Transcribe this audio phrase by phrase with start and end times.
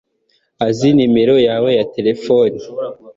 [0.65, 2.59] azi nomero yawe ya terefone